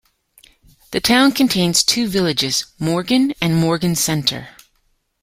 The 0.89 0.99
town 0.99 1.31
contains 1.31 1.83
two 1.83 2.07
villages: 2.07 2.65
Morgan 2.79 3.35
and 3.39 3.55
Morgan 3.55 3.95
Center. 3.95 4.47